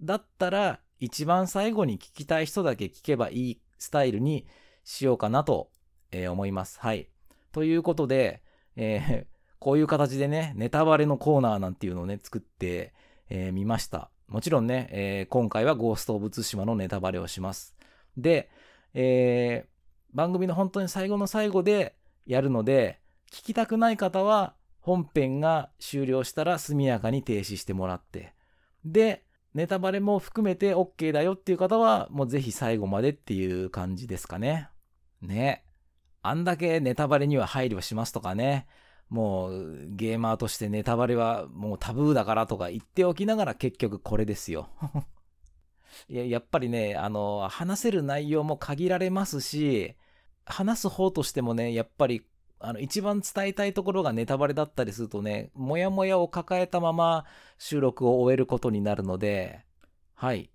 [0.00, 4.46] だったら、一番最後に聞きたい人だけ聞けばいいスタイルに
[4.84, 5.68] しようかなと、
[6.12, 6.78] えー、思います。
[6.78, 7.08] はい。
[7.50, 8.42] ということで、
[8.76, 9.26] えー、
[9.58, 12.94] こういう形でね、ネタバレのコーナーなんていうのをね、作って
[13.34, 14.10] えー、ました。
[14.28, 17.74] もちろんね、えー、今回はゴースト・オブ・ツシマのネタバレをします。
[18.18, 18.50] で、
[18.92, 28.34] えー、番組の本当に最後の最後でやるので、聞きたくない方は本編が終了したら速やかに停止してもらって、
[28.84, 34.68] で、ネタバレも含めて OK だよっていう方は、もうぜひ最後までっていう感じですかね。
[35.20, 35.64] ね。
[36.22, 38.66] あんだけネタバレには配慮しますとかね。
[39.08, 44.70] もうゲーマーとしてネタバレはもうタブーだからとか言っておきながら結局これですよ。
[46.08, 49.96] いや、やっぱりね、あの、話せる内容も限られますし、
[50.46, 52.24] 話す方としてもね、やっぱり、
[52.62, 57.24] あの、一番伝えたいところがネタバレだったりするとね、もやもやを抱えたまま
[57.58, 59.64] 収録を終えることになるので、
[60.14, 60.50] はい。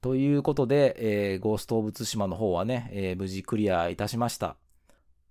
[0.00, 4.56] ということで、えー、ゴースト・オブ・ツシマの方はね、えー、無事クリアいたしました。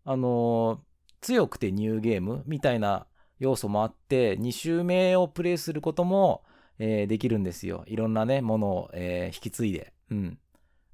[0.03, 3.07] あのー強くてニューゲームみたいな
[3.39, 6.43] 要素もあって、2周目をプレイすることも、
[6.77, 7.83] えー、できるんですよ。
[7.87, 9.93] いろんなね、ものを、えー、引き継いで。
[10.11, 10.37] うん。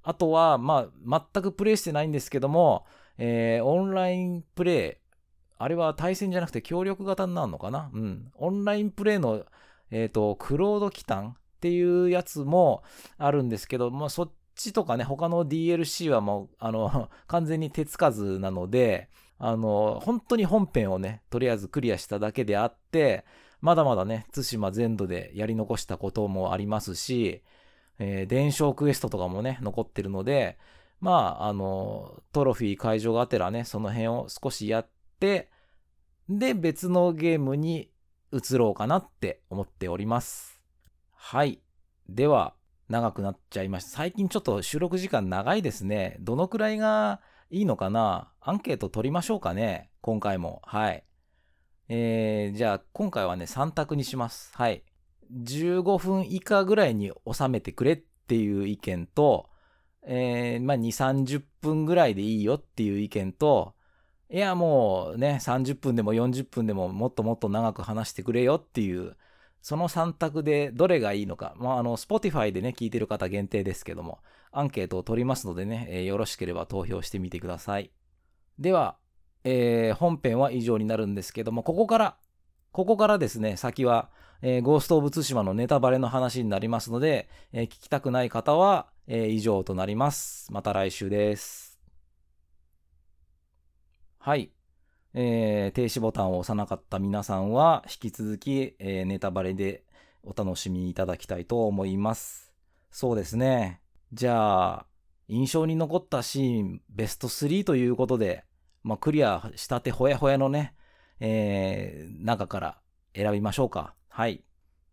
[0.03, 2.85] あとは、まあ、全くプレイしてないんですけども、
[3.17, 5.00] えー、オンラインプレイ、
[5.61, 7.91] あれは対戦じゃなくて協力型になるのかな？
[7.93, 8.31] うん。
[8.35, 9.45] オンラインプレイの、
[9.91, 12.83] えっ、ー、と、クロード機関っていうやつも
[13.17, 23.25] あるんですけど、まあ、そっちとかね、他の DLC はもう、あの、 完全に手つかずなので、あの、本当に本編をね、とりあえずクリアしただけであって、
[23.59, 27.43] まだまだね、対馬全土でやり残したこともありますし、
[27.99, 30.57] えー、伝承クエストとかもね、残ってるので、
[30.99, 34.89] まあ、あの、トロフィー解除がてらね、その辺を少しやって、
[35.21, 35.51] で、
[36.55, 37.91] 別のゲームに
[38.31, 40.59] 移ろうかなって思っております。
[41.13, 41.61] はい。
[42.09, 42.55] では、
[42.89, 43.91] 長くなっちゃいました。
[43.91, 46.17] 最近ちょっと収録時間長いですね。
[46.19, 48.31] どのくらいがいいのかな？
[48.41, 50.61] アンケート取りましょうかね今回も。
[50.65, 51.03] はい。
[51.87, 54.51] えー、じゃあ今回はね、3択にします。
[54.55, 54.83] はい。
[55.31, 59.49] 15分以下ぐらいに収めてくれっていう意見と、
[60.03, 63.75] えー、まあ、2、30分ぐらいでいいよっていう意見と、
[64.33, 69.17] いや、もうね、30分でも40分でももっともっと長く話してくれよっていう、
[69.61, 71.53] その3択でどれがいいのか。
[71.57, 74.19] まあ、あの、Spotify でね、聞いてる方限定ですけども、
[74.53, 77.91] アンケートを取りますのでね、えー、よろしければ投票してみてください。
[78.57, 78.95] では、
[79.43, 82.17] えー、本編は以上になるんですけども、ここから、
[82.71, 90.51] ここからですね、先は、えー、ゴースト・オブ・ツシマのネタバレの話になりますので、えー、聞きたくない方は、えー、以上となります。
[90.53, 91.70] また来週です。
[94.23, 94.51] はい。
[95.15, 99.83] えー、停止ボタンを押さなかった皆さんは、引き続き、えー、ネタバレで
[100.21, 102.53] お楽しみいただきたいと思います。
[102.91, 103.81] そうですね。
[104.13, 104.85] じゃあ、
[105.27, 108.45] 印象に残ったシーンベスト3ということで、
[108.83, 110.75] まあ、クリアしたてほやほやのね、
[111.19, 112.77] えー、中から
[113.15, 113.95] 選びましょうか。
[114.07, 114.43] はい。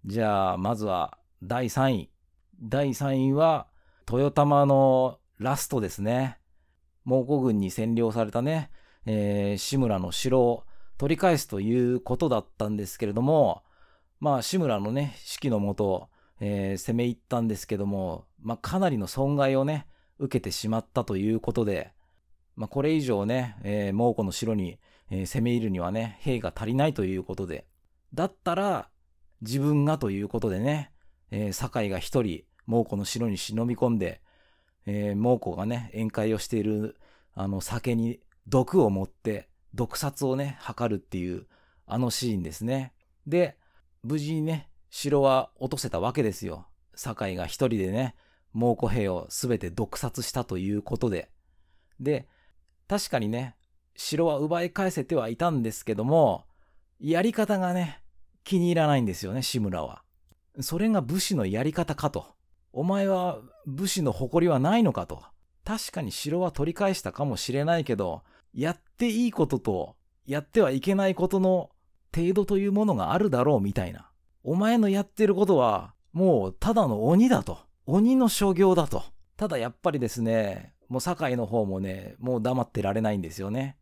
[0.06, 2.10] じゃあ、まずは第3位。
[2.62, 3.66] 第3位は、
[4.10, 6.38] 豊玉のラストですね。
[7.04, 8.70] 蒙古軍に占領されたね、
[9.07, 10.64] えー、志村の城を
[10.99, 13.62] 取り返すということだったんですけれども、
[14.20, 16.09] まあ、志村のね、指揮のもと、
[16.40, 19.86] えー、攻め入ったんですけども、まあ、かなりの損害をね、
[20.18, 21.92] 受けてしまったということで、
[22.57, 24.80] まあ、これ以上ね、えー、蒙古の城に、
[25.11, 27.66] えー、攻め入るにはね、兵が足りないということで、
[28.12, 28.88] だったら、
[29.40, 30.90] 自分がということでね、
[31.30, 34.20] えー、酒井が一人、蒙古の城に忍び込んで、
[34.86, 36.96] えー、蒙古がね、宴会をしている、
[37.34, 38.18] あの、酒に
[38.49, 41.46] 毒を持って、毒殺をね、図るっていう、
[41.86, 42.94] あのシーンですね。
[43.26, 43.57] で、
[44.03, 46.66] 無事にね、城は落とせたわけですよ。
[46.94, 48.14] 酒井が一人でね、
[48.53, 51.30] 蒙古兵をすべて毒殺したということで。
[52.01, 52.26] で、
[52.88, 53.55] 確かにね、
[53.96, 56.46] 城は奪い返せてはいたんですけども、
[56.99, 58.03] やり方がね、
[58.44, 60.03] 気に入らないんですよね、志村は。
[60.61, 62.34] それが武士のやり方かと。
[62.72, 65.22] お前は武士の誇りはないのかと。
[65.64, 68.22] 確かに城は取り返したかもしれないけど、
[68.53, 69.96] やっていいことと、
[70.26, 71.70] やってはいけないことの
[72.14, 74.11] 程度というものがあるだろうみたいな。
[74.44, 77.59] お前のやってることは、もうただの鬼だと。
[77.86, 79.03] 鬼の所業だと。
[79.36, 83.76] ただやっぱりですね、もう堺の方もね、もう黙ってられないんですよね。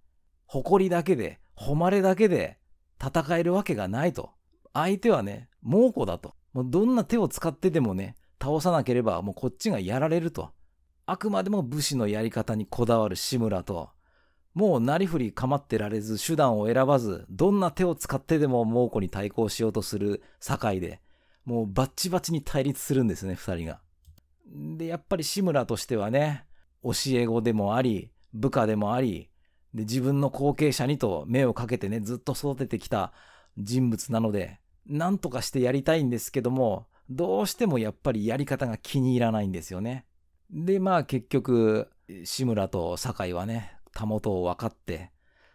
[0.47, 2.59] 誇りだけで、誉れだけで
[3.01, 4.31] 戦えるわけがないと。
[4.73, 6.35] 相手はね、猛虎だと。
[6.53, 10.51] もうどんな手を使ってでもね、倒さなければもうこっちがやられると。
[11.07, 13.91] あくまでも武士のやり方にこだわる志村と、
[14.57, 21.03] もうなりふり構ってられず手段を選ばず、どんな手を使ってでも猛虎に対抗しようとする堺で、
[21.45, 23.81] もうバッチバチに対立するんですね、二人が。
[24.79, 26.47] で、やっぱり志村としてはね、
[26.83, 29.29] 教え子でもあり、部下でもあり、
[29.75, 33.13] で、自分の後継者にと目をかけてね、ずっと育ててきた
[33.59, 40.07] 人物なので、なんとかしてやりたいんですけども、どうしてもやっぱりやり方が気に入らないんですよね。
[40.51, 41.91] で、まあ結局、
[42.25, 45.11] 志村と酒井はね、たもとを分かって、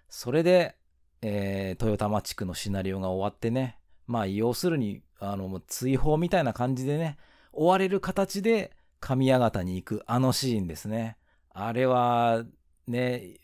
[0.09, 0.75] それで、
[1.21, 3.77] えー、豊玉地区のシナリオが終わってね、
[4.07, 7.17] まあ要するに、あの、追放みたいな感じでね、
[7.53, 11.17] 追われる形で神谷方に行くあのシーンですね。
[11.53, 12.43] あれは、
[12.87, 13.35] ね、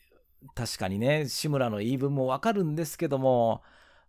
[0.56, 3.62] 確かにね、志村の言い分もわかるんですけども、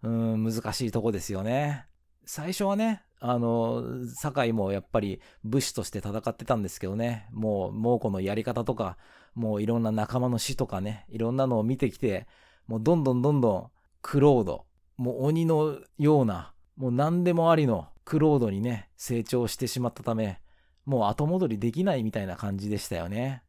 [0.02, 1.84] うん、難しいとこですよね。
[2.24, 3.82] 最初はね、あの、
[4.20, 8.96] 堺もやっぱり武士として戦ってたんですけどね、もう猛虎のやり方とか、
[9.34, 12.26] もういろんな仲間の死とかね、いろんなのを見てきて、
[12.66, 13.70] もうどんどんどんどん
[14.02, 14.66] クロード、
[14.96, 20.40] もう鬼のような、もう何でもありのクロードにね、成長してしまったため、
[20.84, 23.42] もう後戻りできないみたいな感じでしたよね。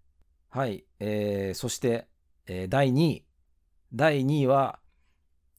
[0.49, 0.84] はい。
[0.99, 2.07] えー、そして、
[2.47, 3.26] えー、第2位。
[3.93, 4.80] 第2位は、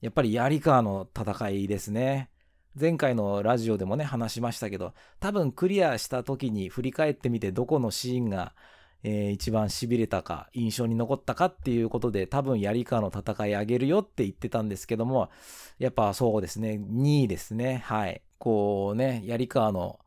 [0.00, 2.30] やっぱり槍川の戦いですね。
[2.78, 8.54] 前回のラジオでもね、話しましたけど、多分クリアした時に振り返ってみて、どこのシーンが、
[9.02, 15.30] えー、一番痺れたか、印象に残ったかっていうことで、多分槍川の戦いあげるよって言ってたんですけども、
[15.78, 17.82] やっぱそうですね、2位ですね。
[17.84, 18.22] はい。
[18.38, 19.98] こうね、槍川の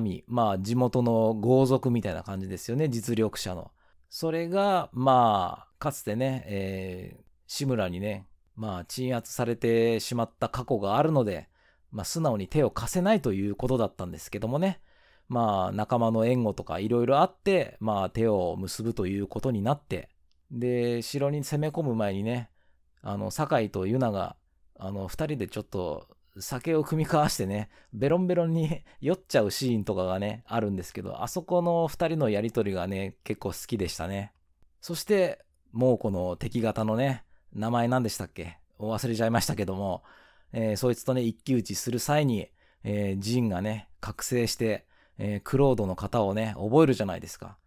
[0.00, 3.70] 民、まあ地元の豪族みたいな感じですよね、実力者の。
[4.10, 11.48] それが、まあ、かつてね、えー、志村にね、まあ、鎮圧されてしまった過去があるので、
[11.92, 14.80] まあ、素直に手を貸せないということだったんですけどもね、
[15.28, 20.08] まあ、仲間の援護とかいろいろあって、まあ、手を結ぶということになって、
[20.50, 22.50] で、城に攻め込む前にね、
[23.02, 24.36] あの、酒井とユナが、
[24.78, 34.32] あの、二人でちょっと酒を組み交わしてね、ベロンベロンに酔っちゃうシーンとかがね、あるんですけど、あそこの二人のやりとりがね、結構好きでしたね。
[34.80, 38.58] そして、もうこの敵型のね、名前何でしたっけ？
[38.78, 40.02] 忘れちゃいましたけども、
[40.52, 42.48] えー、そいつとね、一騎打ちする際に、
[42.82, 44.86] えー、ジンがね、覚醒して、
[45.18, 47.58] えー、クロードの型をね、覚えるじゃないですか。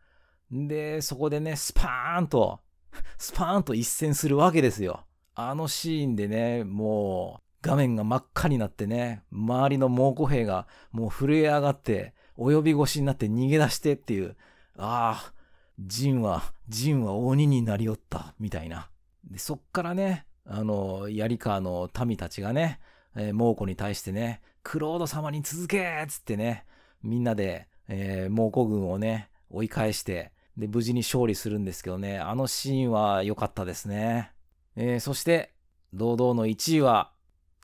[0.51, 2.59] で、そこでね、スパーンと、
[3.17, 5.05] スパーンと一戦するわけですよ。
[5.35, 14.35] あのシーンでね、もう、画面が真っ赤になってね、周りの猛虎兵がもう震え上がって、及び腰になって逃げ出してっていう、
[14.77, 15.33] ああ、
[15.79, 18.89] ジンは、ジンは鬼になりよった、みたいな。
[19.23, 22.79] で、そっからね、あの、槍川の民たちがね、
[23.15, 26.65] えー、猛虎に対してね、クロード様に続けつってね、
[27.01, 34.31] みんなで、えー、猛虎軍をね、追い返して、で、無事に勝利するんですけどね、あのシーンは良かったですね。
[34.75, 35.53] えー、そして、
[35.93, 37.11] 堂々の1位は、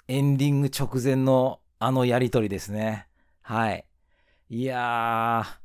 [0.08, 3.08] エンディング直前のあのやりとりですね。
[3.42, 3.86] はい。
[4.50, 5.60] いやー、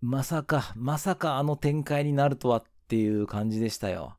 [0.00, 4.16] まさか、まさかあの展開になるとはっていう感じでしたよ。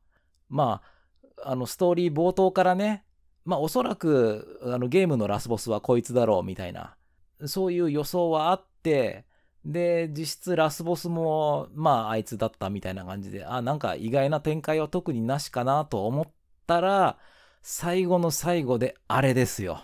[0.48, 0.95] まあ、
[1.42, 3.04] あのストーリー冒頭からね、
[3.44, 6.96] まあおそらくあのゲームのラスボスはこいつだろうみたいな、
[7.44, 9.24] そういう予想はあって、
[9.64, 16.26] で、実質ラスボスも、まああいつだったみたいな感じで、あ、なんか意外な展開は特になしかなと思っ
[16.66, 17.18] たら、
[17.62, 19.82] 最後の最後であれですよ。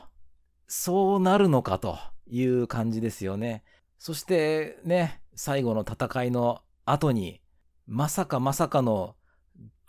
[0.69, 1.99] そうなるのかと
[2.29, 3.65] いう感じですよね。
[3.99, 7.41] そしてね、最後の戦いの後に、
[7.87, 9.17] まさかまさかの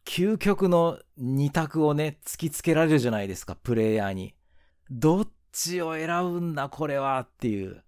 [0.05, 4.33] 究極の二択をね、突きつけられるじゃないですか、プレイヤーに。
[4.89, 7.83] どっちを選ぶんだ、これはっていう。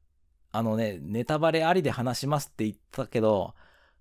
[0.52, 3.54] あのね、ネタバレありで話しますって言ったけど、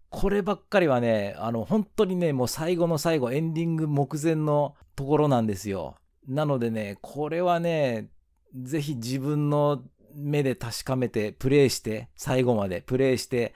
[0.09, 5.97] こればっかりはね、あの、本当にね、もう最後の最後、エンディング目前のところなんですよ。
[6.29, 8.11] なのでね、これはね、
[8.55, 9.83] ぜひ自分の
[10.15, 13.55] 目で確かめて、プレイして、最後までプレイして、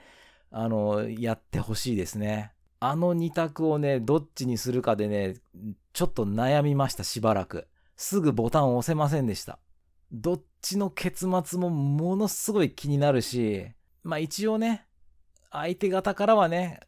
[0.51, 2.51] あの、やってほしいですね。
[2.79, 5.35] あの二択をね、どっちにするかでね、
[5.93, 7.67] ちょっと悩みました、しばらく。
[7.97, 9.59] すぐボタンを押せませんでした。
[10.11, 13.67] どっちの結末もものすごい気になるし、
[14.03, 14.85] まあ一応ね、
[15.51, 16.79] 相手方からはね、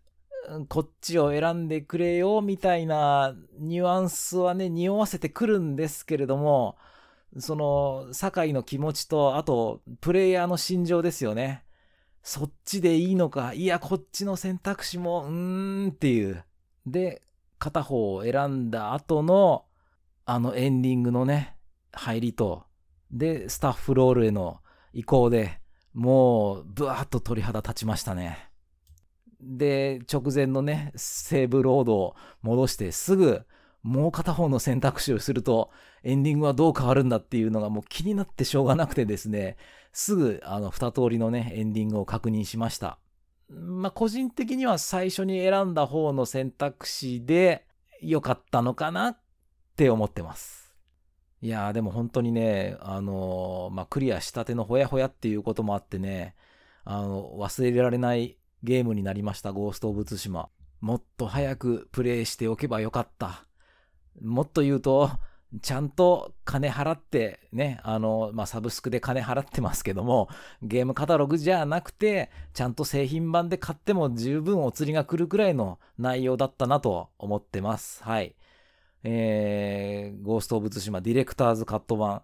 [0.69, 6.77] こっちを選んでくれよ、みたいなニュアンスはね、匂わせてくるんですけれども、
[7.37, 11.63] その、酒井の気持ちと、あと、プレイヤーの心情ですよね。
[12.23, 16.43] そっちでいいのか、いや、こっちの選択肢も、うーんっていう。
[16.85, 17.21] で、
[17.57, 19.65] 片方を選んだ後の、
[20.25, 21.55] あのエンディングのね、
[21.91, 22.63] 入りと、
[23.11, 24.61] で、スタッフロールへの
[24.93, 25.59] 移行で、
[25.93, 28.49] もう、ブワーッと鳥肌立ちましたね。
[29.41, 33.45] で、直前のね、セーブロードを戻してすぐ、
[33.83, 35.71] もう片方の選択肢をすると、
[36.03, 39.57] エンディングはどう変わるんだっていうのがもう気になってしょうがなくてですね、
[39.93, 42.97] すぐあの二通りのね、エンディングを確認しました。
[43.49, 47.65] まあ、個人的には最初に選んだ方の選択肢で
[48.01, 49.17] 良かったのかなっ
[49.75, 50.73] て思ってます。
[51.41, 56.35] いやーでも本当にね、あのー、まあ、クリアしたてのほやほやっていうこともあってね、
[56.83, 60.49] あの、忘れられないゲームになりました、ゴースト・オブ・ツシマ。
[60.79, 63.45] もっと早くプレイしておけばよかった。
[64.21, 65.09] もっと言うと、
[65.59, 70.29] ちゃんと金払ってね、あの、まあ、サブスクで金払ってますけども、
[70.61, 78.01] ゲームカタログじゃなくて、ちゃんと製品版で買っても十分お釣りが来るくらいの内容だったなと思ってます。
[78.03, 78.35] はい。
[79.03, 82.21] えー、ゴースト・オブ・ツシマディレクターズカット版、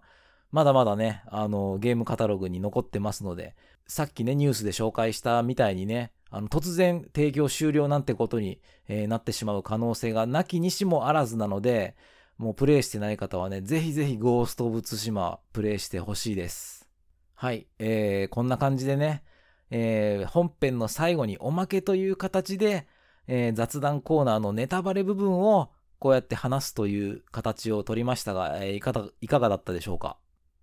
[0.50, 3.54] まだまだね、あの、ゲームカタログに残ってますので、
[3.86, 11.94] さっきね、ニュースで紹介したみたいにね、あの、突然提供終了なんてことに、えー、なってしまう可能性がなきにしもあらずなので、
[12.38, 16.88] もうプレイしてない方はね、ぜひぜひゴースト・オブ・ツシマプレイしてほしいです。
[17.34, 19.22] はい、えー、こんな感じでね、
[19.70, 22.86] えー、本編の最後におまけという形で、
[23.26, 30.16] えー、雑談コーナーのネタバレ部分をこうやって話すという形をとりましたが、えー、いかいかがだったでしょうか、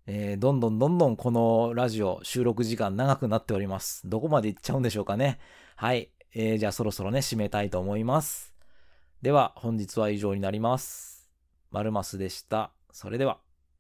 [0.08, 4.08] えー、どんどんどんどんこのラジオ収録時間長くなっております。
[4.08, 5.40] どこまで行っちゃうんでしょうかね。
[5.76, 6.10] はい。
[6.34, 8.54] えー、じゃあそろそろね、締めたいと思います。
[9.22, 11.15] では、本日は以上になります。
[11.76, 12.72] マルマスでした。
[12.94, 13.45] それでは。